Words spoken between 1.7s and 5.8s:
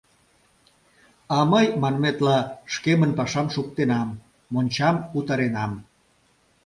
манметла, шкемын пашам шуктенам, мончам утаренам.